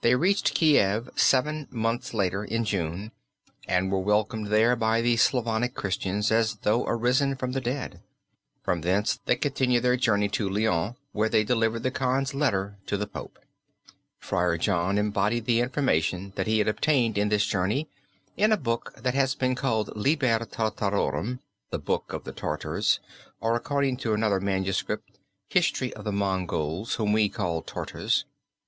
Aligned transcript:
They 0.00 0.16
reached 0.16 0.54
Kiev 0.54 1.08
seven 1.14 1.68
months 1.70 2.12
later, 2.12 2.42
in 2.44 2.64
June, 2.64 3.12
and 3.68 3.88
were 3.92 4.00
welcomed 4.00 4.48
there 4.48 4.74
by 4.74 5.00
the 5.00 5.16
Slavonic 5.16 5.74
Christians 5.74 6.32
as 6.32 6.56
though 6.62 6.84
arisen 6.88 7.36
from 7.36 7.52
the 7.52 7.60
dead. 7.60 8.00
From 8.64 8.80
thence 8.80 9.20
they 9.26 9.36
continued 9.36 9.84
their 9.84 9.96
journey 9.96 10.28
to 10.30 10.48
Lyons 10.50 10.96
where 11.12 11.28
they 11.28 11.44
delivered 11.44 11.84
the 11.84 11.92
Khan's 11.92 12.34
letter 12.34 12.78
to 12.86 12.96
the 12.96 13.06
Pope. 13.06 13.38
Friar 14.18 14.58
John 14.58 14.98
embodied 14.98 15.44
the 15.44 15.60
information 15.60 16.32
that 16.34 16.48
he 16.48 16.58
had 16.58 16.66
obtained 16.66 17.16
in 17.16 17.28
this 17.28 17.46
journey 17.46 17.88
in 18.36 18.50
a 18.50 18.56
book 18.56 18.92
that 18.96 19.14
has 19.14 19.36
been 19.36 19.54
called 19.54 19.96
Liber 19.96 20.44
Tartarorum 20.46 21.38
(the 21.70 21.78
Book 21.78 22.12
of 22.12 22.24
the 22.24 22.32
Tartars 22.32 22.98
or 23.40 23.54
according 23.54 23.98
to 23.98 24.14
another 24.14 24.40
manuscript, 24.40 25.16
History 25.48 25.94
of 25.94 26.02
the 26.02 26.10
Mongols 26.10 26.94
whom 26.94 27.12
we 27.12 27.28
call 27.28 27.62
Tartars). 27.62 28.24